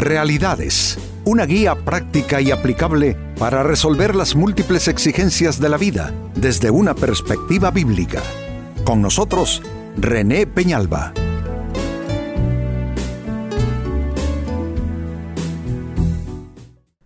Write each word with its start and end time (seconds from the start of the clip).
Realidades, 0.00 0.96
una 1.26 1.44
guía 1.44 1.74
práctica 1.74 2.40
y 2.40 2.50
aplicable 2.50 3.18
para 3.38 3.62
resolver 3.62 4.16
las 4.16 4.34
múltiples 4.34 4.88
exigencias 4.88 5.60
de 5.60 5.68
la 5.68 5.76
vida 5.76 6.14
desde 6.34 6.70
una 6.70 6.94
perspectiva 6.94 7.70
bíblica. 7.70 8.22
Con 8.82 9.02
nosotros, 9.02 9.62
René 9.98 10.46
Peñalba. 10.46 11.12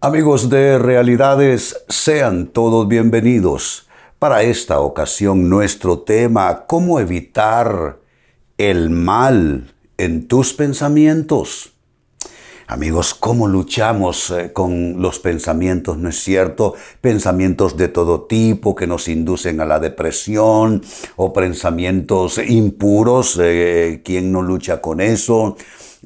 Amigos 0.01 0.49
de 0.49 0.79
Realidades, 0.79 1.77
sean 1.89 2.47
todos 2.47 2.87
bienvenidos. 2.87 3.89
Para 4.21 4.45
esta 4.45 4.79
ocasión 4.79 5.49
nuestro 5.51 5.99
tema, 5.99 6.65
¿cómo 6.69 7.01
evitar 7.01 7.99
el 8.57 8.91
mal 8.91 9.75
en 9.99 10.29
tus 10.29 10.55
pensamientos? 10.55 11.73
Amigos, 12.66 13.12
¿cómo 13.12 13.46
luchamos 13.46 14.30
eh, 14.30 14.50
con 14.54 15.02
los 15.02 15.18
pensamientos? 15.18 15.98
¿No 15.98 16.09
es 16.09 16.24
cierto? 16.24 16.74
Pensamientos 17.02 17.77
de 17.77 17.88
todo 17.88 18.23
tipo 18.23 18.74
que 18.74 18.87
nos 18.87 19.06
inducen 19.09 19.60
a 19.60 19.66
la 19.66 19.78
depresión 19.78 20.80
o 21.16 21.34
pensamientos 21.34 22.38
impuros, 22.38 23.38
eh, 23.42 24.00
¿quién 24.02 24.32
no 24.32 24.40
lucha 24.42 24.80
con 24.80 25.00
eso? 25.00 25.56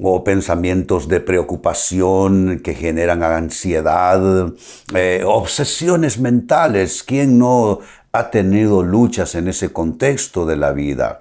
o 0.01 0.23
pensamientos 0.23 1.09
de 1.09 1.19
preocupación 1.19 2.61
que 2.63 2.73
generan 2.73 3.21
ansiedad, 3.21 4.53
eh, 4.95 5.23
obsesiones 5.25 6.19
mentales. 6.19 7.03
¿Quién 7.03 7.37
no 7.37 7.79
ha 8.13 8.31
tenido 8.31 8.81
luchas 8.81 9.35
en 9.35 9.49
ese 9.49 9.73
contexto 9.73 10.45
de 10.45 10.55
la 10.55 10.71
vida? 10.71 11.19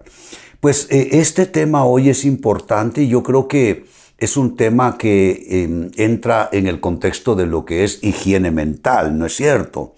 Pues 0.61 0.87
este 0.91 1.47
tema 1.47 1.85
hoy 1.87 2.09
es 2.09 2.25
importante 2.25 3.03
y 3.03 3.09
yo 3.09 3.25
creo 3.25 3.49
que 3.49 3.85
es 4.19 4.37
un 4.37 4.57
tema 4.57 4.99
que 4.99 5.47
em, 5.63 5.91
entra 5.97 6.49
en 6.51 6.67
el 6.67 6.81
contexto 6.81 7.37
de 7.37 7.47
lo 7.47 7.65
que 7.65 7.85
es 7.85 8.03
higiene 8.03 8.51
mental, 8.51 9.17
¿no 9.17 9.27
es 9.27 9.37
cierto? 9.37 9.95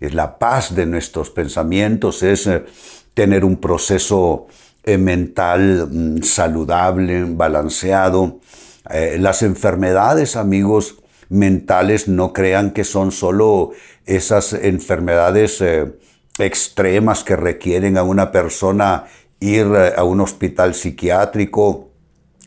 Es 0.00 0.14
la 0.14 0.38
paz 0.38 0.76
de 0.76 0.86
nuestros 0.86 1.30
pensamientos, 1.30 2.22
es 2.22 2.46
eh, 2.46 2.64
tener 3.14 3.44
un 3.44 3.56
proceso 3.56 4.46
eh, 4.84 4.96
mental 4.96 5.88
mm, 5.90 6.22
saludable, 6.22 7.24
balanceado. 7.24 8.38
Eh, 8.90 9.16
las 9.18 9.42
enfermedades, 9.42 10.36
amigos, 10.36 10.96
mentales 11.28 12.06
no 12.06 12.32
crean 12.32 12.70
que 12.70 12.84
son 12.84 13.10
solo 13.10 13.72
esas 14.06 14.52
enfermedades 14.52 15.64
extremas 16.38 17.24
que 17.24 17.34
requieren 17.34 17.96
a 17.96 18.02
una 18.02 18.30
persona 18.30 19.06
ir 19.40 19.66
a 19.96 20.04
un 20.04 20.20
hospital 20.20 20.74
psiquiátrico 20.74 21.93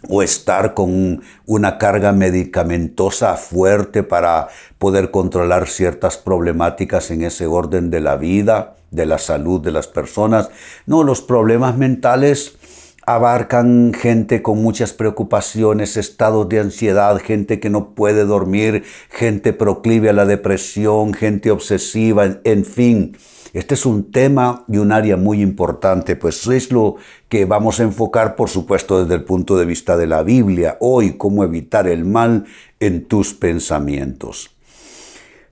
o 0.07 0.21
estar 0.21 0.73
con 0.73 1.21
una 1.45 1.77
carga 1.77 2.11
medicamentosa 2.11 3.35
fuerte 3.35 4.03
para 4.03 4.47
poder 4.77 5.11
controlar 5.11 5.67
ciertas 5.67 6.17
problemáticas 6.17 7.11
en 7.11 7.23
ese 7.23 7.47
orden 7.47 7.89
de 7.89 8.01
la 8.01 8.15
vida, 8.15 8.75
de 8.91 9.05
la 9.05 9.17
salud 9.17 9.61
de 9.61 9.71
las 9.71 9.87
personas. 9.87 10.49
No, 10.85 11.03
los 11.03 11.21
problemas 11.21 11.77
mentales 11.77 12.57
abarcan 13.05 13.93
gente 13.93 14.41
con 14.41 14.61
muchas 14.61 14.93
preocupaciones, 14.93 15.97
estados 15.97 16.47
de 16.49 16.59
ansiedad, 16.59 17.17
gente 17.19 17.59
que 17.59 17.69
no 17.69 17.95
puede 17.95 18.25
dormir, 18.25 18.83
gente 19.09 19.53
proclive 19.53 20.09
a 20.09 20.13
la 20.13 20.25
depresión, 20.25 21.13
gente 21.13 21.49
obsesiva, 21.49 22.39
en 22.43 22.65
fin 22.65 23.17
este 23.57 23.73
es 23.73 23.87
un 23.87 24.11
tema 24.11 24.65
y 24.67 24.77
un 24.77 24.91
área 24.91 25.17
muy 25.17 25.41
importante, 25.41 26.15
pues 26.15 26.45
es 26.45 26.71
lo 26.71 26.97
que 27.27 27.45
vamos 27.45 27.79
a 27.79 27.83
enfocar, 27.83 28.35
por 28.35 28.49
supuesto, 28.49 29.01
desde 29.01 29.15
el 29.15 29.23
punto 29.23 29.57
de 29.57 29.65
vista 29.65 29.97
de 29.97 30.05
la 30.05 30.21
Biblia. 30.21 30.77
Hoy, 30.79 31.17
cómo 31.17 31.43
evitar 31.43 31.87
el 31.87 32.05
mal 32.05 32.45
en 32.79 33.05
tus 33.05 33.33
pensamientos. 33.33 34.51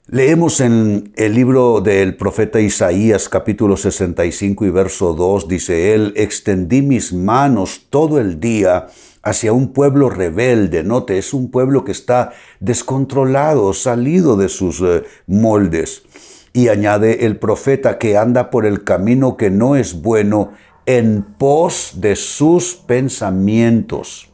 Leemos 0.06 0.62
en 0.62 1.14
el 1.16 1.34
libro 1.34 1.82
del 1.82 2.16
profeta 2.16 2.60
Isaías 2.60 3.28
capítulo 3.28 3.76
65 3.76 4.66
y 4.66 4.70
verso 4.70 5.16
2, 5.16 5.48
dice 5.48 5.96
él, 5.96 6.14
extendí 6.16 6.84
mis 6.84 7.12
manos 7.12 7.88
todo 7.90 8.20
el 8.20 8.40
día 8.40 8.86
hacia 9.24 9.52
un 9.52 9.74
pueblo 9.74 10.12
rebelde, 10.12 10.84
note, 10.84 11.18
es 11.18 11.34
un 11.34 11.50
pueblo 11.50 11.84
que 11.84 11.92
está 11.92 12.34
descontrolado, 12.60 13.74
salido 13.74 14.38
de 14.38 14.50
sus 14.50 14.80
eh, 14.82 15.06
moldes. 15.26 16.04
Y 16.56 16.70
añade 16.70 17.26
el 17.26 17.38
profeta 17.38 17.98
que 17.98 18.18
anda 18.18 18.50
por 18.50 18.66
el 18.66 18.86
camino 18.86 19.36
que 19.36 19.50
no 19.50 19.76
es 19.76 20.02
bueno 20.02 20.54
en 20.86 21.22
pos 21.22 21.96
de 21.96 22.16
sus 22.16 22.76
pensamientos. 22.76 24.30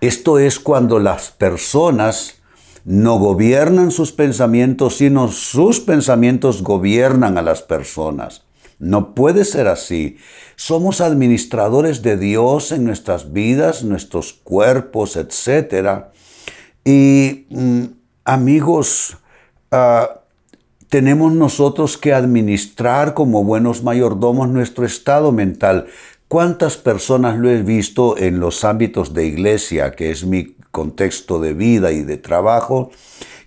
Esto 0.00 0.40
es 0.40 0.58
cuando 0.58 0.98
las 0.98 1.30
personas 1.30 2.42
no 2.84 3.20
gobiernan 3.20 3.92
sus 3.92 4.10
pensamientos, 4.10 4.96
sino 4.96 5.28
sus 5.28 5.78
pensamientos 5.78 6.64
gobiernan 6.64 7.38
a 7.38 7.42
las 7.42 7.62
personas. 7.62 8.42
No 8.80 9.14
puede 9.14 9.44
ser 9.44 9.68
así. 9.68 10.16
Somos 10.56 11.00
administradores 11.00 12.02
de 12.02 12.16
Dios 12.16 12.72
en 12.72 12.84
nuestras 12.84 13.32
vidas, 13.32 13.84
nuestros 13.84 14.32
cuerpos, 14.32 15.14
etc. 15.14 16.06
Y 16.84 17.46
mm, 17.50 17.84
amigos, 18.24 19.18
uh, 19.70 20.21
tenemos 20.92 21.32
nosotros 21.32 21.96
que 21.96 22.12
administrar 22.12 23.14
como 23.14 23.44
buenos 23.44 23.82
mayordomos 23.82 24.50
nuestro 24.50 24.84
estado 24.84 25.32
mental. 25.32 25.86
¿Cuántas 26.28 26.76
personas 26.76 27.38
lo 27.38 27.48
he 27.48 27.62
visto 27.62 28.18
en 28.18 28.40
los 28.40 28.62
ámbitos 28.62 29.14
de 29.14 29.24
iglesia, 29.24 29.92
que 29.92 30.10
es 30.10 30.26
mi 30.26 30.54
contexto 30.70 31.40
de 31.40 31.54
vida 31.54 31.92
y 31.92 32.02
de 32.02 32.18
trabajo, 32.18 32.90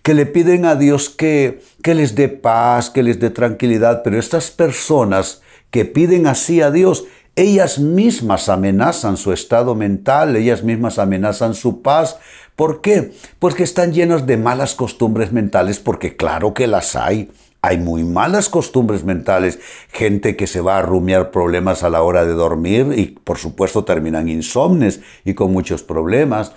que 0.01 0.15
le 0.15 0.25
piden 0.25 0.65
a 0.65 0.73
Dios 0.73 1.11
que, 1.11 1.61
les 1.83 2.15
dé 2.15 2.29
paz, 2.29 2.89
que 2.89 3.03
les 3.03 3.19
dé 3.19 3.29
tranquilidad, 3.29 4.01
pero 4.03 4.17
estas 4.17 4.49
personas 4.49 5.43
que 5.69 5.85
piden 5.85 6.25
así 6.25 6.63
a 6.63 6.71
Dios, 6.71 7.05
ellas 7.35 7.77
mismas 7.77 8.49
amenazan 8.49 9.17
su 9.17 9.31
estado 9.31 9.75
mental, 9.75 10.35
ellas 10.35 10.63
mismas 10.63 10.97
amenazan 10.97 11.53
su 11.53 11.83
paz. 11.83 12.17
¿Por 12.55 12.79
qué? 12.79 13.11
Porque 13.37 13.63
están 13.63 13.91
llenos 13.91 14.25
de 14.25 14.37
malas 14.37 14.75
costumbres 14.75 15.33
mentales, 15.33 15.79
porque 15.79 16.15
claro 16.15 16.53
que 16.53 16.67
las 16.67 16.95
hay. 16.95 17.29
Hay 17.61 17.79
muy 17.79 18.03
malas 18.03 18.47
costumbres 18.47 19.03
mentales, 19.03 19.59
gente 19.91 20.35
que 20.35 20.45
se 20.45 20.61
va 20.61 20.77
a 20.77 20.81
rumiar 20.83 21.31
problemas 21.31 21.83
a 21.83 21.89
la 21.89 22.03
hora 22.03 22.23
de 22.23 22.33
dormir 22.33 22.93
y 22.95 23.07
por 23.07 23.39
supuesto 23.39 23.83
terminan 23.83 24.29
insomnes 24.29 25.01
y 25.25 25.33
con 25.33 25.51
muchos 25.51 25.81
problemas. 25.81 26.53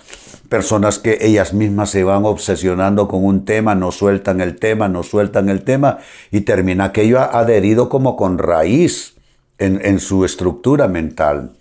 Personas 0.49 0.99
que 0.99 1.17
ellas 1.19 1.51
mismas 1.51 1.89
se 1.89 2.03
van 2.03 2.25
obsesionando 2.25 3.07
con 3.07 3.25
un 3.25 3.43
tema, 3.43 3.73
no 3.73 3.91
sueltan 3.91 4.39
el 4.39 4.57
tema, 4.57 4.87
no 4.87 5.01
sueltan 5.01 5.49
el 5.49 5.63
tema 5.63 5.97
y 6.31 6.41
termina 6.41 6.85
aquello 6.85 7.19
adherido 7.19 7.89
como 7.89 8.15
con 8.15 8.37
raíz 8.37 9.15
en, 9.57 9.99
su 9.99 10.23
estructura 10.23 10.87
mental. 10.87 11.53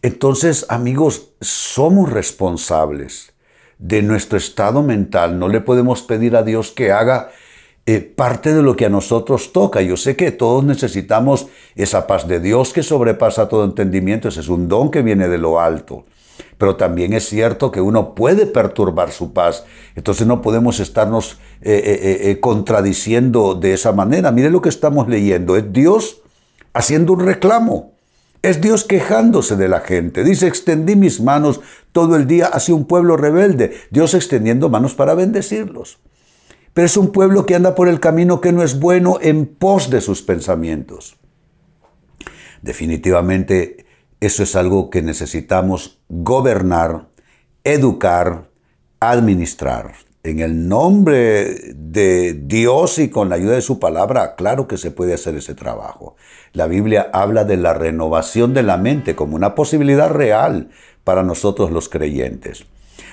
Entonces, 0.00 0.66
amigos, 0.70 1.28
somos 1.40 2.10
responsables 2.10 3.35
de 3.78 4.02
nuestro 4.02 4.38
estado 4.38 4.82
mental. 4.82 5.38
No 5.38 5.48
le 5.48 5.60
podemos 5.60 6.02
pedir 6.02 6.36
a 6.36 6.42
Dios 6.42 6.70
que 6.70 6.92
haga 6.92 7.30
eh, 7.86 8.00
parte 8.00 8.52
de 8.54 8.62
lo 8.62 8.76
que 8.76 8.86
a 8.86 8.90
nosotros 8.90 9.52
toca. 9.52 9.82
Yo 9.82 9.96
sé 9.96 10.16
que 10.16 10.32
todos 10.32 10.64
necesitamos 10.64 11.46
esa 11.74 12.06
paz 12.06 12.26
de 12.26 12.40
Dios 12.40 12.72
que 12.72 12.82
sobrepasa 12.82 13.48
todo 13.48 13.64
entendimiento. 13.64 14.28
Ese 14.28 14.40
es 14.40 14.48
un 14.48 14.68
don 14.68 14.90
que 14.90 15.02
viene 15.02 15.28
de 15.28 15.38
lo 15.38 15.60
alto. 15.60 16.04
Pero 16.58 16.76
también 16.76 17.12
es 17.12 17.28
cierto 17.28 17.70
que 17.70 17.80
uno 17.80 18.14
puede 18.14 18.46
perturbar 18.46 19.12
su 19.12 19.32
paz. 19.32 19.64
Entonces 19.94 20.26
no 20.26 20.42
podemos 20.42 20.80
estarnos 20.80 21.38
eh, 21.60 22.20
eh, 22.22 22.40
contradiciendo 22.40 23.54
de 23.54 23.74
esa 23.74 23.92
manera. 23.92 24.32
Mire 24.32 24.50
lo 24.50 24.62
que 24.62 24.68
estamos 24.70 25.06
leyendo. 25.08 25.56
Es 25.56 25.72
Dios 25.72 26.22
haciendo 26.72 27.12
un 27.12 27.20
reclamo. 27.20 27.95
Es 28.46 28.60
Dios 28.60 28.84
quejándose 28.84 29.56
de 29.56 29.66
la 29.66 29.80
gente. 29.80 30.22
Dice, 30.22 30.46
extendí 30.46 30.94
mis 30.94 31.20
manos 31.20 31.60
todo 31.90 32.14
el 32.14 32.28
día 32.28 32.46
hacia 32.46 32.76
un 32.76 32.84
pueblo 32.84 33.16
rebelde. 33.16 33.76
Dios 33.90 34.14
extendiendo 34.14 34.68
manos 34.68 34.94
para 34.94 35.14
bendecirlos. 35.14 35.98
Pero 36.72 36.86
es 36.86 36.96
un 36.96 37.10
pueblo 37.10 37.44
que 37.44 37.56
anda 37.56 37.74
por 37.74 37.88
el 37.88 37.98
camino 37.98 38.40
que 38.40 38.52
no 38.52 38.62
es 38.62 38.78
bueno 38.78 39.18
en 39.20 39.46
pos 39.46 39.90
de 39.90 40.00
sus 40.00 40.22
pensamientos. 40.22 41.16
Definitivamente 42.62 43.84
eso 44.20 44.44
es 44.44 44.54
algo 44.54 44.90
que 44.90 45.02
necesitamos 45.02 45.98
gobernar, 46.08 47.08
educar, 47.64 48.48
administrar. 49.00 49.94
En 50.26 50.40
el 50.40 50.66
nombre 50.66 51.72
de 51.76 52.32
Dios 52.34 52.98
y 52.98 53.10
con 53.10 53.28
la 53.28 53.36
ayuda 53.36 53.54
de 53.54 53.62
su 53.62 53.78
palabra, 53.78 54.34
claro 54.34 54.66
que 54.66 54.76
se 54.76 54.90
puede 54.90 55.14
hacer 55.14 55.36
ese 55.36 55.54
trabajo. 55.54 56.16
La 56.52 56.66
Biblia 56.66 57.10
habla 57.12 57.44
de 57.44 57.56
la 57.56 57.74
renovación 57.74 58.52
de 58.52 58.64
la 58.64 58.76
mente 58.76 59.14
como 59.14 59.36
una 59.36 59.54
posibilidad 59.54 60.10
real 60.10 60.70
para 61.04 61.22
nosotros 61.22 61.70
los 61.70 61.88
creyentes. 61.88 62.66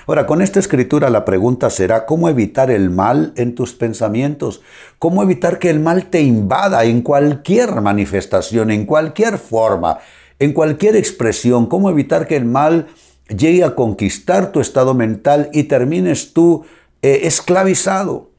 Ahora, 0.08 0.26
con 0.26 0.42
esta 0.42 0.58
escritura 0.58 1.08
la 1.08 1.24
pregunta 1.24 1.70
será, 1.70 2.04
¿cómo 2.04 2.28
evitar 2.28 2.68
el 2.72 2.90
mal 2.90 3.32
en 3.36 3.54
tus 3.54 3.74
pensamientos? 3.74 4.62
¿Cómo 4.98 5.22
evitar 5.22 5.60
que 5.60 5.70
el 5.70 5.78
mal 5.78 6.06
te 6.06 6.20
invada 6.20 6.82
en 6.82 7.00
cualquier 7.00 7.80
manifestación, 7.80 8.72
en 8.72 8.86
cualquier 8.86 9.38
forma, 9.38 10.00
en 10.40 10.52
cualquier 10.52 10.96
expresión? 10.96 11.66
¿Cómo 11.66 11.90
evitar 11.90 12.26
que 12.26 12.34
el 12.34 12.44
mal 12.44 12.88
llegue 13.28 13.62
a 13.62 13.76
conquistar 13.76 14.50
tu 14.50 14.60
estado 14.60 14.94
mental 14.94 15.48
y 15.52 15.62
termines 15.64 16.32
tú 16.32 16.64
eh, 17.04 17.26
esclavizado 17.26 18.30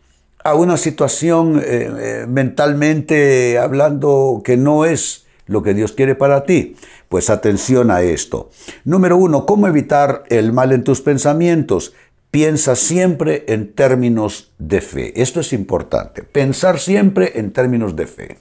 a 0.44 0.56
una 0.56 0.78
situación 0.78 1.60
eh, 1.60 1.64
eh, 2.00 2.26
mentalmente 2.28 3.60
hablando 3.60 4.42
que 4.44 4.58
no 4.58 4.86
es 4.86 5.28
lo 5.46 5.62
que 5.62 5.76
Dios 5.76 5.92
quiere 5.92 6.16
para 6.16 6.46
ti. 6.46 6.76
Pues 7.08 7.30
atención 7.30 7.92
a 7.92 8.02
esto. 8.02 8.50
Número 8.84 9.18
uno, 9.18 9.46
¿cómo 9.46 9.68
evitar 9.68 10.24
el 10.30 10.52
mal 10.52 10.72
en 10.72 10.84
tus 10.84 11.02
pensamientos? 11.02 11.94
Piensa 12.32 12.76
siempre 12.76 13.46
en 13.50 13.72
términos 13.72 14.52
de 14.58 14.82
fe. 14.82 15.22
Esto 15.22 15.42
es 15.42 15.54
importante. 15.54 16.24
Pensar 16.24 16.80
siempre 16.80 17.34
en 17.36 17.54
términos 17.54 17.96
de 17.96 18.08
fe. 18.08 18.40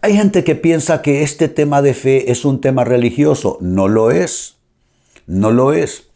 Hay 0.00 0.16
gente 0.16 0.42
que 0.42 0.56
piensa 0.56 1.00
que 1.00 1.22
este 1.22 1.46
tema 1.46 1.80
de 1.80 1.94
fe 1.94 2.32
es 2.32 2.44
un 2.44 2.60
tema 2.60 2.82
religioso. 2.82 3.56
No 3.60 3.86
lo 3.86 4.10
es. 4.10 4.56
No 5.28 5.52
lo 5.52 5.72
es. 5.72 6.08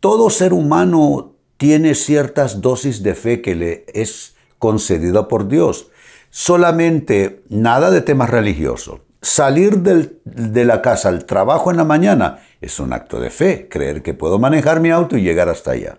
Todo 0.00 0.28
ser 0.28 0.52
humano 0.52 1.29
tiene 1.60 1.94
ciertas 1.94 2.62
dosis 2.62 3.02
de 3.02 3.14
fe 3.14 3.42
que 3.42 3.54
le 3.54 3.84
es 3.92 4.34
concedida 4.58 5.28
por 5.28 5.46
Dios. 5.46 5.90
Solamente 6.30 7.42
nada 7.50 7.90
de 7.90 8.00
temas 8.00 8.30
religiosos. 8.30 9.02
Salir 9.20 9.80
de 9.80 10.64
la 10.64 10.80
casa 10.80 11.10
al 11.10 11.26
trabajo 11.26 11.70
en 11.70 11.76
la 11.76 11.84
mañana 11.84 12.38
es 12.62 12.80
un 12.80 12.94
acto 12.94 13.20
de 13.20 13.28
fe, 13.28 13.68
creer 13.68 14.02
que 14.02 14.14
puedo 14.14 14.38
manejar 14.38 14.80
mi 14.80 14.90
auto 14.90 15.18
y 15.18 15.22
llegar 15.22 15.50
hasta 15.50 15.72
allá. 15.72 15.98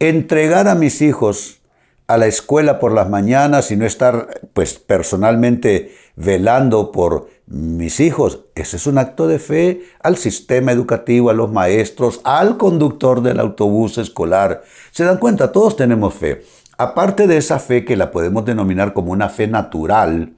Entregar 0.00 0.66
a 0.66 0.74
mis 0.74 1.00
hijos 1.00 1.60
a 2.08 2.18
la 2.18 2.26
escuela 2.26 2.80
por 2.80 2.90
las 2.90 3.08
mañanas 3.08 3.70
y 3.70 3.76
no 3.76 3.86
estar 3.86 4.40
pues 4.52 4.74
personalmente 4.74 5.94
velando 6.16 6.90
por 6.90 7.28
mis 7.52 8.00
hijos, 8.00 8.46
ese 8.54 8.78
es 8.78 8.86
un 8.86 8.96
acto 8.96 9.28
de 9.28 9.38
fe 9.38 9.82
al 10.00 10.16
sistema 10.16 10.72
educativo, 10.72 11.28
a 11.28 11.34
los 11.34 11.52
maestros, 11.52 12.22
al 12.24 12.56
conductor 12.56 13.20
del 13.20 13.38
autobús 13.38 13.98
escolar. 13.98 14.62
¿Se 14.90 15.04
dan 15.04 15.18
cuenta? 15.18 15.52
Todos 15.52 15.76
tenemos 15.76 16.14
fe. 16.14 16.44
Aparte 16.78 17.26
de 17.26 17.36
esa 17.36 17.58
fe 17.58 17.84
que 17.84 17.98
la 17.98 18.10
podemos 18.10 18.46
denominar 18.46 18.94
como 18.94 19.12
una 19.12 19.28
fe 19.28 19.48
natural, 19.48 20.32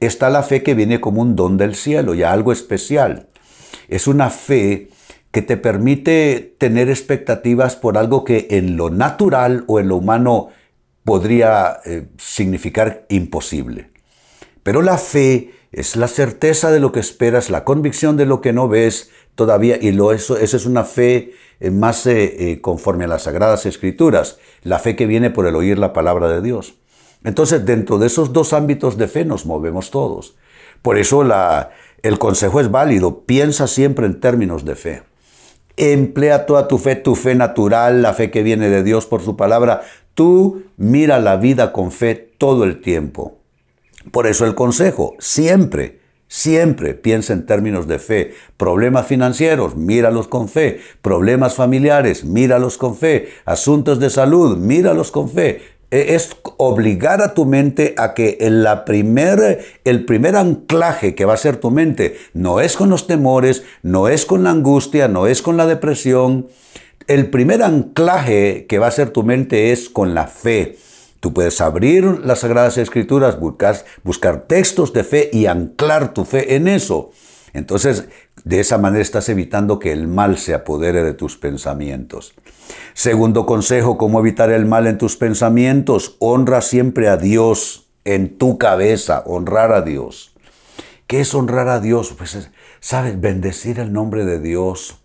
está 0.00 0.28
la 0.28 0.42
fe 0.42 0.62
que 0.62 0.74
viene 0.74 1.00
como 1.00 1.22
un 1.22 1.34
don 1.34 1.56
del 1.56 1.74
cielo, 1.74 2.12
ya 2.12 2.30
algo 2.30 2.52
especial. 2.52 3.28
Es 3.88 4.06
una 4.06 4.28
fe 4.28 4.90
que 5.30 5.40
te 5.40 5.56
permite 5.56 6.56
tener 6.58 6.90
expectativas 6.90 7.74
por 7.74 7.96
algo 7.96 8.22
que 8.22 8.48
en 8.50 8.76
lo 8.76 8.90
natural 8.90 9.64
o 9.66 9.80
en 9.80 9.88
lo 9.88 9.96
humano 9.96 10.48
podría 11.04 11.80
eh, 11.86 12.08
significar 12.18 13.06
imposible. 13.08 13.88
Pero 14.62 14.82
la 14.82 14.98
fe 14.98 15.54
es 15.72 15.96
la 15.96 16.08
certeza 16.08 16.70
de 16.70 16.80
lo 16.80 16.92
que 16.92 17.00
esperas, 17.00 17.50
la 17.50 17.64
convicción 17.64 18.16
de 18.16 18.26
lo 18.26 18.40
que 18.40 18.52
no 18.52 18.68
ves 18.68 19.10
todavía, 19.34 19.78
y 19.80 19.92
lo, 19.92 20.12
eso, 20.12 20.36
esa 20.36 20.56
es 20.56 20.66
una 20.66 20.84
fe 20.84 21.32
eh, 21.60 21.70
más 21.70 22.06
eh, 22.06 22.58
conforme 22.60 23.04
a 23.04 23.08
las 23.08 23.22
sagradas 23.22 23.66
escrituras, 23.66 24.38
la 24.62 24.78
fe 24.78 24.96
que 24.96 25.06
viene 25.06 25.30
por 25.30 25.46
el 25.46 25.54
oír 25.54 25.78
la 25.78 25.92
palabra 25.92 26.28
de 26.28 26.42
Dios. 26.42 26.74
Entonces, 27.22 27.64
dentro 27.64 27.98
de 27.98 28.06
esos 28.06 28.32
dos 28.32 28.52
ámbitos 28.52 28.96
de 28.96 29.06
fe 29.06 29.24
nos 29.24 29.46
movemos 29.46 29.90
todos. 29.90 30.36
Por 30.82 30.98
eso 30.98 31.22
la, 31.22 31.70
el 32.02 32.18
consejo 32.18 32.60
es 32.60 32.70
válido, 32.70 33.20
piensa 33.20 33.66
siempre 33.66 34.06
en 34.06 34.20
términos 34.20 34.64
de 34.64 34.74
fe. 34.74 35.02
Emplea 35.76 36.46
toda 36.46 36.68
tu 36.68 36.78
fe, 36.78 36.96
tu 36.96 37.14
fe 37.14 37.34
natural, 37.34 38.02
la 38.02 38.14
fe 38.14 38.30
que 38.30 38.42
viene 38.42 38.68
de 38.68 38.82
Dios 38.82 39.06
por 39.06 39.22
su 39.22 39.36
palabra. 39.36 39.82
Tú 40.14 40.64
mira 40.76 41.20
la 41.20 41.36
vida 41.36 41.72
con 41.72 41.92
fe 41.92 42.14
todo 42.14 42.64
el 42.64 42.80
tiempo. 42.80 43.39
Por 44.10 44.26
eso 44.26 44.44
el 44.44 44.54
consejo, 44.54 45.14
siempre, 45.18 46.00
siempre 46.26 46.94
piensa 46.94 47.32
en 47.32 47.46
términos 47.46 47.86
de 47.86 47.98
fe. 47.98 48.34
Problemas 48.56 49.06
financieros, 49.06 49.76
míralos 49.76 50.28
con 50.28 50.48
fe. 50.48 50.80
Problemas 51.02 51.54
familiares, 51.54 52.24
míralos 52.24 52.76
con 52.76 52.96
fe. 52.96 53.28
Asuntos 53.44 54.00
de 54.00 54.10
salud, 54.10 54.56
míralos 54.56 55.10
con 55.10 55.30
fe. 55.30 55.62
E, 55.90 56.14
es 56.14 56.36
obligar 56.56 57.20
a 57.20 57.34
tu 57.34 57.46
mente 57.46 57.94
a 57.98 58.14
que 58.14 58.38
la 58.40 58.84
primer, 58.84 59.64
el 59.84 60.04
primer 60.04 60.36
anclaje 60.36 61.14
que 61.14 61.24
va 61.24 61.34
a 61.34 61.36
ser 61.36 61.56
tu 61.56 61.70
mente 61.70 62.16
no 62.32 62.60
es 62.60 62.76
con 62.76 62.90
los 62.90 63.08
temores, 63.08 63.64
no 63.82 64.08
es 64.08 64.24
con 64.24 64.44
la 64.44 64.50
angustia, 64.50 65.08
no 65.08 65.26
es 65.26 65.42
con 65.42 65.56
la 65.56 65.66
depresión. 65.66 66.48
El 67.08 67.30
primer 67.30 67.62
anclaje 67.62 68.66
que 68.68 68.78
va 68.78 68.86
a 68.86 68.92
ser 68.92 69.10
tu 69.10 69.24
mente 69.24 69.72
es 69.72 69.88
con 69.88 70.14
la 70.14 70.28
fe. 70.28 70.76
Tú 71.20 71.34
puedes 71.34 71.60
abrir 71.60 72.04
las 72.24 72.40
Sagradas 72.40 72.78
Escrituras, 72.78 73.38
buscar, 73.38 74.40
textos 74.46 74.94
de 74.94 75.04
fe 75.04 75.28
y 75.32 75.46
anclar 75.46 76.14
tu 76.14 76.24
fe 76.24 76.56
en 76.56 76.66
eso. 76.66 77.10
Entonces, 77.52 78.08
de 78.44 78.60
esa 78.60 78.78
manera 78.78 79.02
estás 79.02 79.28
evitando 79.28 79.78
que 79.78 79.92
el 79.92 80.08
mal 80.08 80.38
se 80.38 80.54
apodere 80.54 81.02
de 81.02 81.12
tus 81.12 81.36
pensamientos. 81.36 82.32
Segundo 82.94 83.44
consejo, 83.44 83.98
¿cómo 83.98 84.20
evitar 84.20 84.50
el 84.50 84.64
mal 84.64 84.86
en 84.86 84.96
tus 84.96 85.16
pensamientos? 85.16 86.16
Honra 86.20 86.62
siempre 86.62 87.08
a 87.08 87.18
Dios 87.18 87.88
en 88.04 88.38
tu 88.38 88.56
cabeza, 88.56 89.22
honrar 89.26 89.72
a 89.72 89.82
Dios. 89.82 90.34
¿Qué 91.06 91.20
es 91.20 91.34
honrar 91.34 91.68
a 91.68 91.80
Dios? 91.80 92.14
Pues, 92.16 92.50
¿sabes? 92.80 93.20
Bendecir 93.20 93.78
el 93.78 93.92
nombre 93.92 94.24
de 94.24 94.40
Dios, 94.40 94.96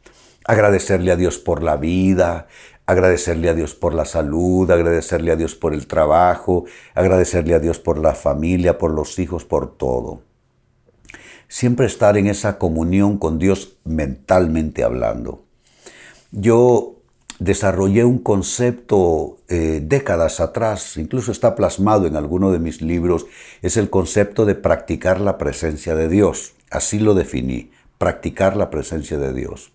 agradecerle 0.45 1.11
a 1.11 1.15
Dios 1.17 1.39
por 1.39 1.61
la 1.61 1.75
vida, 1.75 2.47
agradecerle 2.85 3.49
a 3.49 3.53
Dios 3.53 3.73
por 3.73 3.93
la 3.93 4.05
salud, 4.05 4.69
agradecerle 4.69 5.31
a 5.31 5.35
Dios 5.35 5.55
por 5.55 5.73
el 5.73 5.87
trabajo, 5.87 6.65
agradecerle 6.93 7.55
a 7.55 7.59
Dios 7.59 7.79
por 7.79 7.97
la 7.97 8.13
familia, 8.13 8.77
por 8.77 8.91
los 8.91 9.17
hijos, 9.19 9.43
por 9.43 9.75
todo. 9.75 10.21
Siempre 11.47 11.85
estar 11.85 12.17
en 12.17 12.27
esa 12.27 12.57
comunión 12.57 13.17
con 13.17 13.39
Dios 13.39 13.77
mentalmente 13.83 14.83
hablando. 14.83 15.43
Yo 16.31 16.95
desarrollé 17.39 18.03
un 18.03 18.19
concepto 18.19 19.37
eh, 19.47 19.81
décadas 19.83 20.39
atrás, 20.39 20.97
incluso 20.97 21.31
está 21.31 21.55
plasmado 21.55 22.07
en 22.07 22.15
alguno 22.15 22.51
de 22.51 22.59
mis 22.59 22.81
libros, 22.81 23.25
es 23.61 23.77
el 23.77 23.89
concepto 23.89 24.45
de 24.45 24.55
practicar 24.55 25.19
la 25.19 25.37
presencia 25.37 25.95
de 25.95 26.09
Dios. 26.09 26.53
Así 26.71 26.99
lo 26.99 27.13
definí, 27.13 27.71
practicar 27.97 28.57
la 28.57 28.69
presencia 28.69 29.17
de 29.17 29.33
Dios. 29.33 29.71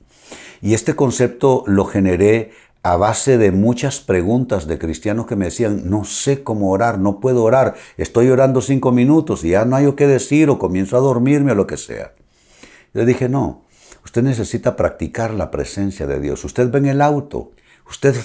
Y 0.62 0.74
este 0.74 0.94
concepto 0.94 1.64
lo 1.66 1.84
generé 1.86 2.50
a 2.82 2.96
base 2.96 3.36
de 3.36 3.52
muchas 3.52 4.00
preguntas 4.00 4.66
de 4.66 4.78
cristianos 4.78 5.26
que 5.26 5.36
me 5.36 5.46
decían, 5.46 5.90
no 5.90 6.04
sé 6.04 6.42
cómo 6.42 6.70
orar, 6.70 6.98
no 6.98 7.20
puedo 7.20 7.44
orar, 7.44 7.74
estoy 7.98 8.30
orando 8.30 8.62
cinco 8.62 8.90
minutos 8.90 9.44
y 9.44 9.50
ya 9.50 9.64
no 9.66 9.76
hay 9.76 9.86
o 9.86 9.96
qué 9.96 10.06
decir 10.06 10.48
o 10.48 10.58
comienzo 10.58 10.96
a 10.96 11.00
dormirme 11.00 11.52
o 11.52 11.54
lo 11.54 11.66
que 11.66 11.76
sea. 11.76 12.14
Yo 12.94 13.04
dije, 13.04 13.28
no, 13.28 13.64
usted 14.04 14.22
necesita 14.22 14.76
practicar 14.76 15.34
la 15.34 15.50
presencia 15.50 16.06
de 16.06 16.20
Dios. 16.20 16.42
Usted 16.44 16.70
ve 16.70 16.78
en 16.78 16.86
el 16.86 17.02
auto, 17.02 17.52
usted 17.88 18.16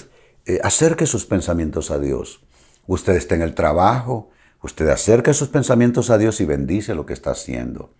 eh, 0.46 0.58
acerque 0.62 1.06
sus 1.06 1.26
pensamientos 1.26 1.90
a 1.90 1.98
Dios. 1.98 2.40
Usted 2.86 3.14
está 3.14 3.34
en 3.34 3.42
el 3.42 3.54
trabajo, 3.54 4.30
usted 4.62 4.88
acerca 4.88 5.34
sus 5.34 5.48
pensamientos 5.48 6.08
a 6.08 6.18
Dios 6.18 6.40
y 6.40 6.46
bendice 6.46 6.94
lo 6.94 7.04
que 7.04 7.12
está 7.12 7.32
haciendo. 7.32 7.90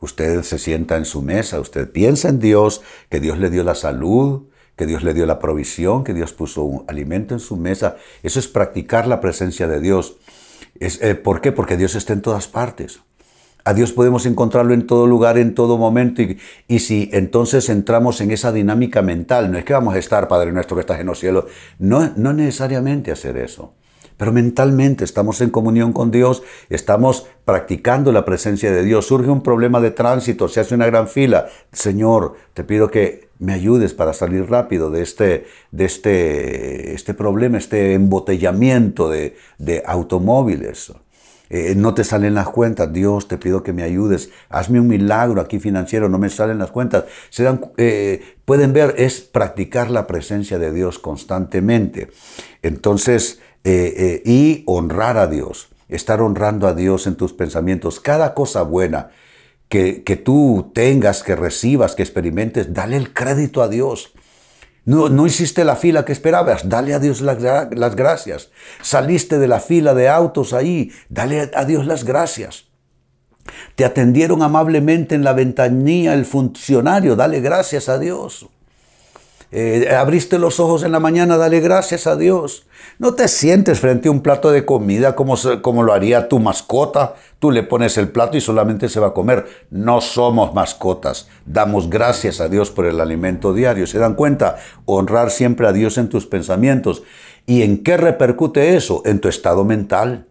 Usted 0.00 0.42
se 0.42 0.58
sienta 0.58 0.96
en 0.96 1.04
su 1.04 1.22
mesa, 1.22 1.60
usted 1.60 1.90
piensa 1.90 2.30
en 2.30 2.40
Dios, 2.40 2.82
que 3.10 3.20
Dios 3.20 3.38
le 3.38 3.50
dio 3.50 3.62
la 3.62 3.74
salud, 3.74 4.48
que 4.76 4.86
Dios 4.86 5.02
le 5.02 5.14
dio 5.14 5.26
la 5.26 5.38
provisión, 5.38 6.04
que 6.04 6.14
Dios 6.14 6.32
puso 6.32 6.62
un 6.62 6.84
alimento 6.88 7.34
en 7.34 7.40
su 7.40 7.56
mesa. 7.56 7.96
Eso 8.22 8.38
es 8.38 8.48
practicar 8.48 9.06
la 9.06 9.20
presencia 9.20 9.68
de 9.68 9.80
Dios. 9.80 10.16
Eh, 10.78 11.14
¿Por 11.14 11.40
qué? 11.40 11.52
Porque 11.52 11.76
Dios 11.76 11.94
está 11.94 12.12
en 12.12 12.22
todas 12.22 12.48
partes. 12.48 13.00
A 13.64 13.74
Dios 13.74 13.92
podemos 13.92 14.24
encontrarlo 14.24 14.72
en 14.72 14.86
todo 14.86 15.06
lugar, 15.06 15.36
en 15.36 15.54
todo 15.54 15.76
momento. 15.76 16.22
Y, 16.66 16.78
si 16.78 17.10
entonces 17.12 17.68
entramos 17.68 18.20
en 18.20 18.30
esa 18.30 18.52
dinámica 18.52 19.02
mental, 19.02 19.52
no 19.52 19.58
es 19.58 19.64
que 19.64 19.74
vamos 19.74 19.94
a 19.94 19.98
estar, 19.98 20.28
Padre 20.28 20.52
nuestro 20.52 20.76
que 20.76 20.80
estás 20.80 21.00
en 21.00 21.06
los 21.06 21.18
cielos, 21.18 21.44
no 21.78 22.32
necesariamente 22.32 23.12
hacer 23.12 23.36
eso. 23.36 23.74
Pero 24.20 24.32
mentalmente 24.32 25.02
estamos 25.02 25.40
en 25.40 25.48
comunión 25.48 25.94
con 25.94 26.10
Dios, 26.10 26.42
estamos 26.68 27.26
practicando 27.46 28.12
la 28.12 28.26
presencia 28.26 28.70
de 28.70 28.84
Dios. 28.84 29.06
Surge 29.06 29.30
un 29.30 29.42
problema 29.42 29.80
de 29.80 29.92
tránsito, 29.92 30.46
se 30.46 30.60
hace 30.60 30.74
una 30.74 30.84
gran 30.84 31.08
fila. 31.08 31.46
Señor, 31.72 32.34
te 32.52 32.62
pido 32.62 32.90
que 32.90 33.29
me 33.40 33.54
ayudes 33.54 33.94
para 33.94 34.12
salir 34.12 34.48
rápido 34.48 34.90
de 34.90 35.02
este, 35.02 35.46
de 35.72 35.84
este, 35.86 36.94
este 36.94 37.14
problema, 37.14 37.58
este 37.58 37.94
embotellamiento 37.94 39.08
de, 39.08 39.34
automóviles. 39.86 40.92
Eh, 41.48 41.74
no 41.74 41.94
te 41.94 42.04
salen 42.04 42.34
las 42.34 42.50
cuentas, 42.50 42.92
Dios, 42.92 43.26
te 43.26 43.38
pido 43.38 43.64
que 43.64 43.72
me 43.72 43.82
ayudes, 43.82 44.30
hazme 44.50 44.78
un 44.78 44.86
milagro 44.86 45.40
aquí 45.40 45.58
financiero, 45.58 46.08
no 46.08 46.18
me 46.18 46.28
salen 46.28 46.58
las 46.58 46.70
cuentas. 46.70 47.06
Se 47.30 47.48
eh, 47.78 48.36
pueden 48.44 48.72
ver, 48.72 48.94
es 48.98 49.20
practicar 49.20 49.90
la 49.90 50.06
presencia 50.06 50.58
de 50.58 50.70
Dios 50.70 50.98
constantemente. 50.98 52.10
Entonces, 52.62 53.40
eh, 53.64 54.22
y 54.24 54.62
honrar 54.66 55.16
a 55.16 55.26
Dios, 55.26 55.70
estar 55.88 56.20
honrando 56.20 56.68
a 56.68 56.74
Dios 56.74 57.06
en 57.06 57.16
tus 57.16 57.32
pensamientos. 57.32 58.00
Cada 58.00 58.34
cosa 58.34 58.62
buena 58.62 59.10
que, 59.70 60.20
tú 60.22 60.72
tengas, 60.74 61.22
que 61.22 61.36
recibas, 61.36 61.94
que 61.94 62.02
experimentes, 62.02 62.74
dale 62.74 62.96
el 62.96 63.14
crédito 63.14 63.62
a 63.62 63.68
Dios. 63.68 64.12
No, 64.84 65.08
no 65.08 65.26
hiciste 65.26 65.64
la 65.64 65.76
fila 65.76 66.04
que 66.04 66.12
esperabas, 66.12 66.68
dale 66.68 66.92
a 66.92 66.98
Dios 66.98 67.20
las, 67.20 67.40
las 67.40 67.94
gracias. 67.94 68.50
Saliste 68.82 69.38
de 69.38 69.46
la 69.46 69.60
fila 69.60 69.94
de 69.94 70.08
autos 70.08 70.52
ahí, 70.52 70.90
dale 71.08 71.50
a 71.54 71.64
Dios 71.64 71.86
las 71.86 72.02
gracias. 72.02 72.64
Te 73.76 73.84
atendieron 73.84 74.42
amablemente 74.42 75.14
en 75.14 75.22
la 75.22 75.34
ventanilla 75.34 76.14
el 76.14 76.24
funcionario, 76.24 77.14
dale 77.14 77.40
gracias 77.40 77.88
a 77.88 77.98
Dios. 77.98 78.48
Eh, 79.52 79.88
abriste 79.92 80.38
los 80.38 80.60
ojos 80.60 80.84
en 80.84 80.92
la 80.92 81.00
mañana, 81.00 81.36
dale 81.36 81.60
gracias 81.60 82.06
a 82.06 82.16
Dios. 82.16 82.66
No 82.98 83.14
te 83.14 83.26
sientes 83.26 83.80
frente 83.80 84.08
a 84.08 84.12
un 84.12 84.20
plato 84.20 84.50
de 84.52 84.64
comida 84.64 85.16
como, 85.16 85.34
como 85.60 85.82
lo 85.82 85.92
haría 85.92 86.28
tu 86.28 86.38
mascota. 86.38 87.14
Tú 87.40 87.50
le 87.50 87.62
pones 87.62 87.98
el 87.98 88.10
plato 88.10 88.36
y 88.36 88.40
solamente 88.40 88.88
se 88.88 89.00
va 89.00 89.08
a 89.08 89.14
comer. 89.14 89.46
No 89.70 90.00
somos 90.00 90.54
mascotas. 90.54 91.28
Damos 91.46 91.90
gracias 91.90 92.40
a 92.40 92.48
Dios 92.48 92.70
por 92.70 92.86
el 92.86 93.00
alimento 93.00 93.52
diario. 93.52 93.86
¿Se 93.86 93.98
dan 93.98 94.14
cuenta? 94.14 94.56
Honrar 94.84 95.30
siempre 95.30 95.66
a 95.66 95.72
Dios 95.72 95.98
en 95.98 96.08
tus 96.08 96.26
pensamientos. 96.26 97.02
¿Y 97.46 97.62
en 97.62 97.82
qué 97.82 97.96
repercute 97.96 98.76
eso? 98.76 99.02
En 99.04 99.18
tu 99.20 99.28
estado 99.28 99.64
mental, 99.64 100.26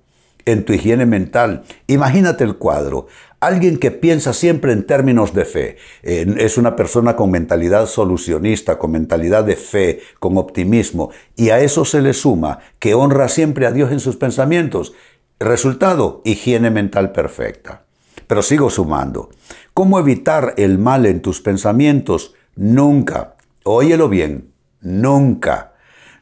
en 0.46 0.64
tu 0.64 0.74
higiene 0.74 1.06
mental. 1.06 1.64
Imagínate 1.88 2.46
el 2.46 2.56
cuadro. 2.56 3.08
Alguien 3.40 3.78
que 3.78 3.92
piensa 3.92 4.34
siempre 4.34 4.74
en 4.74 4.86
términos 4.86 5.34
de 5.34 5.46
fe. 5.46 5.78
es 6.02 6.58
una 6.58 6.76
persona 6.76 7.16
con 7.16 7.32
mentalidad 7.32 7.86
solucionista, 7.88 8.78
con 8.78 8.92
mentalidad 8.92 9.46
de 9.46 9.56
fe, 9.56 10.02
con 10.20 10.38
optimismo. 10.38 11.12
Y 11.36 11.52
a 11.52 11.60
eso 11.60 11.86
se 11.86 12.02
le 12.02 12.14
suma 12.14 12.60
que 12.80 12.94
honra 12.94 13.30
siempre 13.30 13.66
a 13.66 13.72
Dios 13.72 13.92
en 13.92 14.02
sus 14.02 14.18
pensamientos. 14.18 14.94
Resultado, 15.40 16.22
higiene 16.26 16.70
mental 16.70 17.14
perfecta. 17.14 17.86
Pero 18.28 18.42
sigo 18.42 18.70
sumando. 18.70 19.30
¿Cómo 19.74 20.00
evitar 20.00 20.54
el 20.58 20.78
mal 20.78 21.06
en 21.06 21.22
tus 21.22 21.40
pensamientos? 21.40 22.36
Nunca, 22.56 23.38
óyelo 23.64 24.10
bien, 24.10 24.52
nunca, 24.82 25.76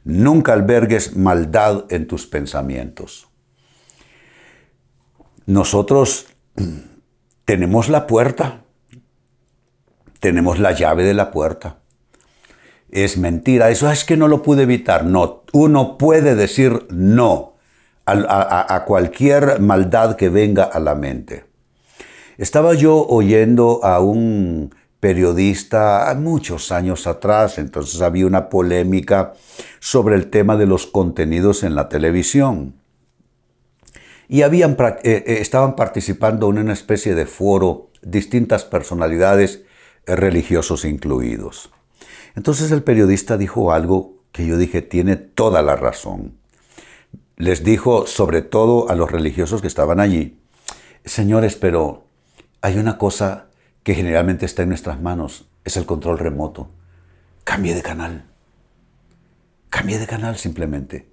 nunca 0.04 0.54
albergues 0.54 1.16
maldad 1.18 1.86
en 1.90 2.06
tus 2.06 2.28
pensamientos. 2.28 3.28
Nosotros 5.48 6.28
tenemos 7.48 7.88
la 7.88 8.08
puerta, 8.08 8.66
tenemos 10.20 10.60
la 10.60 10.74
llave 10.74 11.06
de 11.06 11.14
la 11.14 11.32
puerta. 11.32 11.78
Es 12.92 13.18
mentira, 13.18 13.70
eso 13.70 13.90
es 13.90 14.04
que 14.04 14.18
no 14.18 14.28
lo 14.28 14.44
pude 14.44 14.64
evitar. 14.64 15.06
No, 15.06 15.44
uno 15.54 15.98
puede 15.98 16.36
decir 16.36 16.86
no 16.90 17.54
a, 18.06 18.84
cualquier 18.86 19.62
maldad 19.62 20.18
que 20.18 20.28
venga 20.28 20.66
a 20.66 20.82
la 20.82 20.94
mente. 20.96 21.46
Estaba 22.38 22.74
yo 22.74 23.08
oyendo 23.08 23.80
a 23.82 24.02
un 24.02 24.76
periodista 25.00 26.14
muchos 26.20 26.74
años 26.74 27.08
atrás, 27.08 27.60
entonces 27.60 28.02
había 28.02 28.28
una 28.28 28.50
polémica 28.50 29.36
sobre 29.80 30.16
el 30.16 30.30
tema 30.30 30.58
de 30.58 30.66
los 30.66 30.86
contenidos 30.86 31.64
en 31.64 31.76
la 31.76 31.88
televisión 31.88 32.74
y 34.30 34.42
habían, 34.42 34.72
eh, 34.72 34.98
eh, 35.04 35.24
estaban 35.40 35.76
participando 35.76 36.50
en 36.50 36.60
una 36.60 36.74
especie 36.74 37.16
de 37.16 37.26
foro 37.26 37.90
distintas 38.02 38.66
personalidades 38.66 39.64
eh, 40.06 40.16
religiosos 40.16 40.86
incluidos. 40.86 41.72
Entonces 42.36 42.72
el 42.72 42.84
periodista 42.84 43.38
dijo 43.38 43.72
algo 43.72 44.18
que 44.32 44.46
yo 44.46 44.58
dije 44.58 44.82
tiene 44.82 45.16
toda 45.16 45.62
la 45.62 45.76
razón. 45.76 46.38
Les 47.38 47.64
dijo, 47.64 48.08
sobre 48.08 48.42
todo 48.42 48.90
a 48.90 48.96
los 48.96 49.12
religiosos 49.12 49.62
que 49.62 49.68
estaban 49.68 50.00
allí, 50.00 50.40
señores, 51.06 51.56
pero 51.56 52.06
hay 52.62 52.78
una 52.78 52.98
cosa 52.98 53.48
que 53.84 53.96
generalmente 53.96 54.46
está 54.46 54.64
en 54.64 54.70
nuestras 54.70 55.02
manos, 55.02 55.48
es 55.64 55.78
el 55.78 55.86
control 55.86 56.20
remoto. 56.20 56.70
Cambie 57.44 57.74
de 57.74 57.82
canal. 57.82 58.26
Cambie 59.70 60.00
de 60.00 60.08
canal 60.08 60.38
simplemente. 60.38 61.08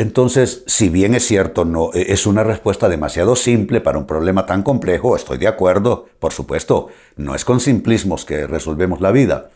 Entonces, 0.00 0.64
si 0.66 0.88
bien 0.88 1.14
es 1.14 1.26
cierto, 1.26 1.66
no 1.66 1.90
e, 1.92 2.10
es 2.14 2.26
una 2.26 2.42
respuesta 2.42 2.88
demasiado 2.88 3.36
simple 3.36 3.82
para 3.82 3.98
un 3.98 4.06
problema 4.06 4.46
tan 4.46 4.62
complejo, 4.62 5.14
estoy 5.14 5.36
de 5.36 5.46
acuerdo, 5.46 6.06
por 6.18 6.32
supuesto, 6.32 6.88
no 7.16 7.34
es 7.34 7.44
con 7.44 7.60
simplismos 7.60 8.24
que 8.24 8.46
resolvemos 8.46 9.02
la 9.02 9.12
vida. 9.12 9.50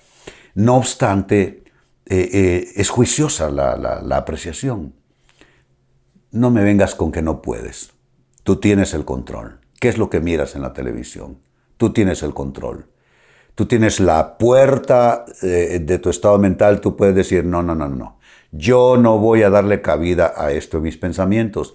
No 0.54 0.76
obstante, 0.76 1.64
eh, 2.04 2.28
eh, 2.30 2.72
es 2.76 2.90
juiciosa 2.90 3.48
la, 3.48 4.16
apreciación. 4.18 4.92
No 6.30 6.50
me 6.50 6.62
vengas 6.62 6.94
con 6.94 7.10
que 7.10 7.22
no 7.22 7.40
puedes. 7.40 7.92
Tú 8.42 8.56
tienes 8.56 8.92
el 8.92 9.06
control. 9.06 9.60
¿Qué 9.80 9.88
es 9.88 9.96
lo 9.96 10.10
que 10.10 10.20
miras 10.20 10.56
en 10.56 10.60
la 10.60 10.74
televisión? 10.74 11.38
Tú 11.78 11.94
tienes 11.94 12.22
el 12.22 12.34
control. 12.34 12.84
Tú 13.54 13.64
tienes 13.64 13.98
la 13.98 14.36
puerta 14.36 15.24
de 15.40 15.98
tu 16.00 16.10
estado 16.10 16.38
mental, 16.38 16.82
tú 16.82 16.96
puedes 16.96 17.14
decir, 17.14 17.46
no, 17.46 17.62
no, 17.62 17.74
no, 17.74 17.88
no. 17.88 18.13
Yo 18.56 18.96
no 18.96 19.18
voy 19.18 19.42
a 19.42 19.50
darle 19.50 19.82
cabida 19.82 20.32
a 20.36 20.52
esto 20.52 20.80
mis 20.80 20.96
pensamientos. 20.96 21.74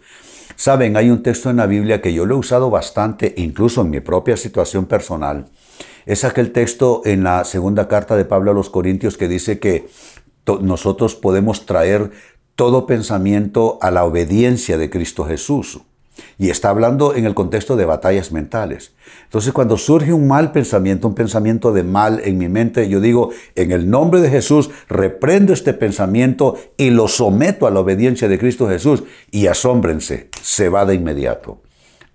Saben, 0.55 0.95
hay 0.95 1.09
un 1.09 1.23
texto 1.23 1.49
en 1.49 1.57
la 1.57 1.65
Biblia 1.65 2.01
que 2.01 2.13
yo 2.13 2.25
lo 2.25 2.35
he 2.35 2.37
usado 2.37 2.69
bastante, 2.69 3.33
incluso 3.35 3.81
en 3.81 3.89
mi 3.89 3.99
propia 3.99 4.37
situación 4.37 4.85
personal. 4.85 5.47
Es 6.05 6.23
aquel 6.23 6.53
texto 6.53 7.01
en 7.03 7.25
la 7.25 7.43
segunda 7.43 7.89
carta 7.89 8.15
de 8.15 8.23
Pablo 8.23 8.51
a 8.51 8.53
los 8.53 8.69
Corintios 8.69 9.17
que 9.17 9.27
dice 9.27 9.59
que 9.59 9.89
nosotros 10.61 11.15
podemos 11.15 11.65
traer 11.65 12.11
todo 12.55 12.85
pensamiento 12.85 13.77
a 13.81 13.91
la 13.91 14.05
obediencia 14.05 14.77
de 14.77 14.89
Cristo 14.89 15.25
Jesús. 15.25 15.81
Y 16.37 16.49
está 16.49 16.69
hablando 16.69 17.15
en 17.15 17.25
el 17.25 17.33
contexto 17.33 17.75
de 17.75 17.85
batallas 17.85 18.31
mentales. 18.31 18.93
Entonces, 19.25 19.53
cuando 19.53 19.77
surge 19.77 20.13
un 20.13 20.27
mal 20.27 20.51
pensamiento, 20.51 21.07
un 21.07 21.15
pensamiento 21.15 21.71
de 21.71 21.83
mal 21.83 22.21
en 22.23 22.37
mi 22.37 22.49
mente, 22.49 22.89
yo 22.89 22.99
digo, 22.99 23.31
en 23.55 23.71
el 23.71 23.89
nombre 23.89 24.21
de 24.21 24.29
Jesús, 24.29 24.69
reprendo 24.87 25.53
este 25.53 25.73
pensamiento 25.73 26.57
y 26.77 26.89
lo 26.89 27.07
someto 27.07 27.67
a 27.67 27.71
la 27.71 27.79
obediencia 27.79 28.27
de 28.27 28.39
Cristo 28.39 28.67
Jesús. 28.67 29.03
Y 29.31 29.47
asómbrense, 29.47 30.29
se 30.41 30.69
va 30.69 30.85
de 30.85 30.95
inmediato. 30.95 31.61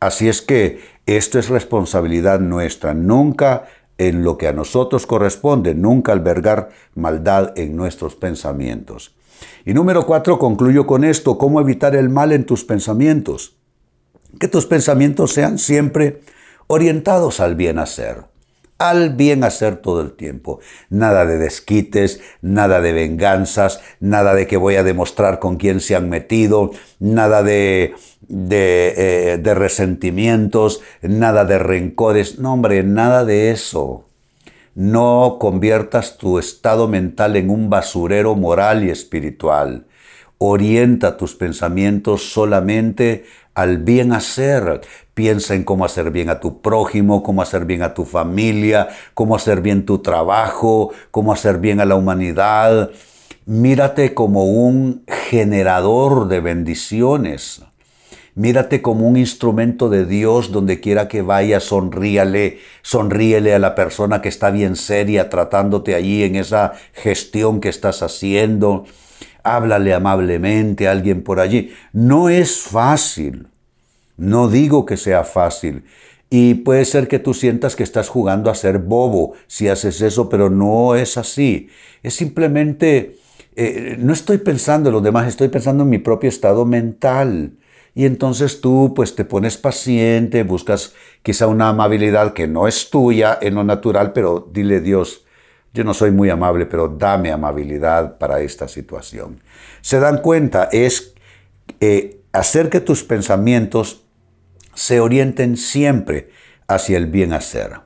Así 0.00 0.28
es 0.28 0.42
que 0.42 0.80
esto 1.06 1.38
es 1.38 1.48
responsabilidad 1.48 2.40
nuestra. 2.40 2.94
Nunca 2.94 3.64
en 3.98 4.24
lo 4.24 4.38
que 4.38 4.48
a 4.48 4.52
nosotros 4.52 5.06
corresponde, 5.06 5.74
nunca 5.74 6.12
albergar 6.12 6.70
maldad 6.94 7.52
en 7.56 7.76
nuestros 7.76 8.16
pensamientos. 8.16 9.14
Y 9.64 9.74
número 9.74 10.06
cuatro, 10.06 10.38
concluyo 10.38 10.86
con 10.86 11.04
esto, 11.04 11.38
¿cómo 11.38 11.60
evitar 11.60 11.94
el 11.94 12.08
mal 12.08 12.32
en 12.32 12.44
tus 12.44 12.64
pensamientos? 12.64 13.56
Que 14.38 14.48
tus 14.48 14.66
pensamientos 14.66 15.32
sean 15.32 15.58
siempre 15.58 16.20
orientados 16.66 17.40
al 17.40 17.54
bien 17.54 17.78
hacer, 17.78 18.24
al 18.78 19.14
bien 19.14 19.44
hacer 19.44 19.76
todo 19.76 20.00
el 20.00 20.12
tiempo. 20.12 20.60
Nada 20.90 21.26
de 21.26 21.38
desquites, 21.38 22.20
nada 22.42 22.80
de 22.80 22.92
venganzas, 22.92 23.80
nada 24.00 24.34
de 24.34 24.46
que 24.46 24.56
voy 24.56 24.76
a 24.76 24.82
demostrar 24.82 25.38
con 25.38 25.56
quién 25.56 25.80
se 25.80 25.94
han 25.94 26.08
metido, 26.08 26.70
nada 26.98 27.42
de, 27.42 27.94
de, 28.28 28.94
eh, 28.96 29.38
de 29.38 29.54
resentimientos, 29.54 30.82
nada 31.02 31.44
de 31.44 31.58
rencores. 31.58 32.38
No, 32.38 32.52
hombre, 32.54 32.82
nada 32.82 33.24
de 33.24 33.50
eso. 33.50 34.06
No 34.74 35.36
conviertas 35.38 36.18
tu 36.18 36.38
estado 36.38 36.88
mental 36.88 37.36
en 37.36 37.48
un 37.48 37.70
basurero 37.70 38.34
moral 38.34 38.82
y 38.82 38.90
espiritual. 38.90 39.86
Orienta 40.38 41.16
tus 41.16 41.36
pensamientos 41.36 42.32
solamente 42.32 43.24
al 43.54 43.78
bien 43.78 44.12
hacer. 44.12 44.82
Piensa 45.14 45.54
en 45.54 45.64
cómo 45.64 45.84
hacer 45.84 46.10
bien 46.10 46.28
a 46.28 46.40
tu 46.40 46.60
prójimo, 46.60 47.22
cómo 47.22 47.42
hacer 47.42 47.64
bien 47.64 47.82
a 47.82 47.94
tu 47.94 48.04
familia, 48.04 48.88
cómo 49.14 49.36
hacer 49.36 49.60
bien 49.60 49.86
tu 49.86 49.98
trabajo, 49.98 50.92
cómo 51.10 51.32
hacer 51.32 51.58
bien 51.58 51.80
a 51.80 51.84
la 51.84 51.94
humanidad. 51.94 52.90
Mírate 53.46 54.14
como 54.14 54.44
un 54.44 55.04
generador 55.06 56.28
de 56.28 56.40
bendiciones. 56.40 57.62
Mírate 58.36 58.82
como 58.82 59.06
un 59.06 59.16
instrumento 59.16 59.88
de 59.88 60.06
Dios 60.06 60.50
donde 60.50 60.80
quiera 60.80 61.06
que 61.06 61.22
vaya, 61.22 61.60
sonríale, 61.60 62.58
sonríele 62.82 63.54
a 63.54 63.60
la 63.60 63.76
persona 63.76 64.20
que 64.20 64.28
está 64.28 64.50
bien 64.50 64.74
seria 64.74 65.30
tratándote 65.30 65.94
allí 65.94 66.24
en 66.24 66.34
esa 66.34 66.72
gestión 66.94 67.60
que 67.60 67.68
estás 67.68 68.02
haciendo 68.02 68.86
háblale 69.44 69.94
amablemente 69.94 70.88
a 70.88 70.92
alguien 70.92 71.22
por 71.22 71.38
allí. 71.38 71.72
No 71.92 72.28
es 72.28 72.58
fácil. 72.58 73.46
No 74.16 74.48
digo 74.48 74.86
que 74.86 74.96
sea 74.96 75.24
fácil. 75.24 75.84
Y 76.30 76.54
puede 76.54 76.84
ser 76.84 77.06
que 77.06 77.20
tú 77.20 77.34
sientas 77.34 77.76
que 77.76 77.84
estás 77.84 78.08
jugando 78.08 78.50
a 78.50 78.54
ser 78.54 78.78
bobo 78.78 79.34
si 79.46 79.68
haces 79.68 80.00
eso, 80.00 80.28
pero 80.28 80.50
no 80.50 80.96
es 80.96 81.16
así. 81.16 81.68
Es 82.02 82.14
simplemente, 82.14 83.18
eh, 83.54 83.96
no 84.00 84.12
estoy 84.12 84.38
pensando 84.38 84.88
en 84.88 84.94
los 84.94 85.02
demás, 85.02 85.28
estoy 85.28 85.48
pensando 85.48 85.84
en 85.84 85.90
mi 85.90 85.98
propio 85.98 86.28
estado 86.28 86.64
mental. 86.64 87.52
Y 87.94 88.06
entonces 88.06 88.60
tú 88.60 88.92
pues 88.96 89.14
te 89.14 89.24
pones 89.24 89.56
paciente, 89.56 90.42
buscas 90.42 90.94
quizá 91.22 91.46
una 91.46 91.68
amabilidad 91.68 92.32
que 92.32 92.48
no 92.48 92.66
es 92.66 92.90
tuya 92.90 93.38
en 93.40 93.54
lo 93.54 93.62
natural, 93.62 94.12
pero 94.12 94.50
dile 94.52 94.80
Dios, 94.80 95.24
yo 95.74 95.82
no 95.82 95.92
soy 95.92 96.12
muy 96.12 96.30
amable, 96.30 96.66
pero 96.66 96.88
dame 96.88 97.32
amabilidad 97.32 98.16
para 98.16 98.40
esta 98.40 98.68
situación. 98.68 99.42
Se 99.80 99.98
dan 99.98 100.18
cuenta, 100.18 100.68
es 100.70 101.14
eh, 101.80 102.20
hacer 102.32 102.70
que 102.70 102.80
tus 102.80 103.02
pensamientos 103.02 104.04
se 104.72 105.00
orienten 105.00 105.56
siempre 105.56 106.30
hacia 106.68 106.96
el 106.96 107.06
bien 107.06 107.32
hacer. 107.32 107.80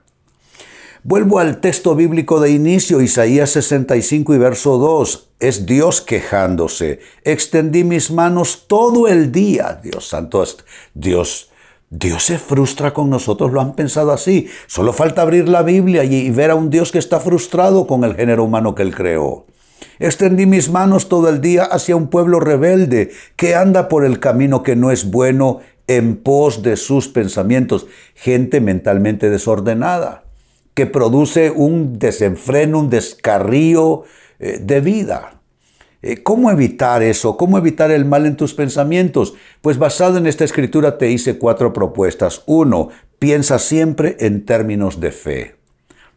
Vuelvo 1.02 1.38
al 1.38 1.60
texto 1.60 1.94
bíblico 1.94 2.40
de 2.40 2.50
inicio, 2.50 3.00
Isaías 3.00 3.50
65 3.50 4.34
y 4.34 4.38
verso 4.38 4.76
2. 4.76 5.30
Es 5.40 5.64
Dios 5.64 6.02
quejándose. 6.02 7.00
Extendí 7.24 7.84
mis 7.84 8.10
manos 8.10 8.66
todo 8.68 9.08
el 9.08 9.32
día. 9.32 9.80
Dios 9.82 10.08
santo, 10.08 10.44
Dios 10.92 11.47
Dios 11.90 12.24
se 12.24 12.38
frustra 12.38 12.92
con 12.92 13.08
nosotros, 13.08 13.50
lo 13.50 13.60
han 13.60 13.74
pensado 13.74 14.12
así. 14.12 14.48
Solo 14.66 14.92
falta 14.92 15.22
abrir 15.22 15.48
la 15.48 15.62
Biblia 15.62 16.04
y 16.04 16.30
ver 16.30 16.50
a 16.50 16.54
un 16.54 16.68
Dios 16.68 16.92
que 16.92 16.98
está 16.98 17.18
frustrado 17.18 17.86
con 17.86 18.04
el 18.04 18.14
género 18.14 18.44
humano 18.44 18.74
que 18.74 18.82
Él 18.82 18.94
creó. 18.94 19.46
Extendí 19.98 20.46
mis 20.46 20.70
manos 20.70 21.08
todo 21.08 21.28
el 21.28 21.40
día 21.40 21.64
hacia 21.64 21.96
un 21.96 22.08
pueblo 22.08 22.40
rebelde 22.40 23.10
que 23.36 23.54
anda 23.54 23.88
por 23.88 24.04
el 24.04 24.20
camino 24.20 24.62
que 24.62 24.76
no 24.76 24.90
es 24.90 25.10
bueno 25.10 25.60
en 25.86 26.16
pos 26.16 26.62
de 26.62 26.76
sus 26.76 27.08
pensamientos, 27.08 27.86
gente 28.14 28.60
mentalmente 28.60 29.30
desordenada, 29.30 30.24
que 30.74 30.86
produce 30.86 31.50
un 31.50 31.98
desenfreno, 31.98 32.80
un 32.80 32.90
descarrío 32.90 34.04
eh, 34.38 34.58
de 34.62 34.80
vida. 34.80 35.37
Eh, 36.00 36.22
¿Cómo 36.22 36.50
evitar 36.50 37.02
eso? 37.02 37.36
¿Cómo 37.36 37.58
evitar 37.58 37.90
el 37.90 38.04
mal 38.04 38.26
en 38.26 38.36
tus 38.36 38.54
pensamientos? 38.54 39.34
Pues 39.60 39.78
basado 39.78 40.16
en 40.16 40.26
esta 40.26 40.44
escritura 40.44 40.96
te 40.96 41.10
hice 41.10 41.38
cuatro 41.38 41.72
propuestas. 41.72 42.42
Uno, 42.46 42.90
piensa 43.18 43.58
siempre 43.58 44.16
en 44.20 44.44
términos 44.44 45.00
de 45.00 45.10
fe. 45.10 45.56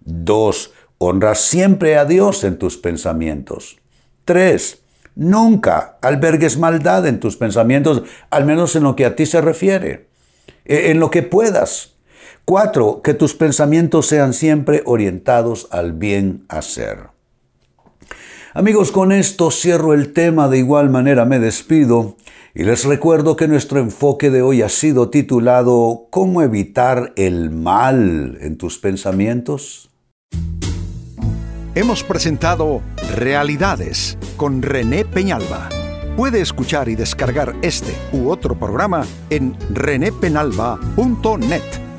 Dos, 0.02 0.74
honra 0.98 1.34
siempre 1.34 1.98
a 1.98 2.06
Dios 2.06 2.44
en 2.44 2.60
tus 2.60 2.78
pensamientos. 2.78 3.80
Tres, 4.24 4.84
nunca 5.16 5.98
albergues 6.02 6.60
maldad 6.60 7.08
en 7.08 7.20
tus 7.20 7.38
pensamientos, 7.38 8.04
al 8.30 8.46
menos 8.46 8.76
en 8.76 8.84
lo 8.84 8.96
que 8.96 9.06
a 9.06 9.16
ti 9.16 9.26
se 9.26 9.42
refiere, 9.42 10.08
e, 10.66 10.92
en 10.92 11.00
lo 11.00 11.10
que 11.10 11.24
puedas. 11.24 11.96
Cuatro, 12.46 13.02
que 13.02 13.16
tus 13.16 13.34
pensamientos 13.34 14.08
sean 14.08 14.34
siempre 14.34 14.84
orientados 14.86 15.68
al 15.72 15.94
bien 15.94 16.46
hacer. 16.50 17.10
Amigos, 18.54 18.92
con 18.92 19.14
esto 19.14 19.50
cierro 19.50 19.94
el 19.94 20.12
tema, 20.12 20.50
de 20.50 20.58
igual 20.58 20.90
manera 20.90 21.24
me 21.24 21.40
despido 21.40 22.18
y 22.54 22.66
les 22.66 22.84
recuerdo 22.84 23.38
que 23.38 23.48
nuestro 23.48 23.80
enfoque 23.80 24.30
de 24.30 24.42
hoy 24.42 24.62
ha 24.62 24.68
sido 24.68 25.10
titulado 25.10 26.08
¿Cómo 26.10 26.42
evitar 26.42 27.14
el 27.16 27.50
mal 27.50 28.38
en 28.42 28.58
tus 28.58 28.78
pensamientos? 28.78 29.90
Hemos 31.76 32.04
presentado 32.04 32.82
Realidades 33.16 34.18
con 34.36 34.62
René 34.62 35.06
Peñalba. 35.06 35.70
Puede 36.18 36.42
escuchar 36.42 36.90
y 36.90 36.96
descargar 36.96 37.56
este 37.62 37.94
u 38.12 38.30
otro 38.30 38.60
programa 38.60 39.06
en 39.30 39.56
renépenalba.net. 39.74 41.91